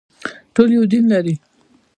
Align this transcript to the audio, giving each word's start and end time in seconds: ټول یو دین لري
ټول 0.53 0.69
یو 0.77 0.85
دین 0.91 1.03
لري 1.13 1.35